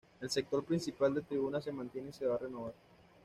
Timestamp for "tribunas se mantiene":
1.21-2.09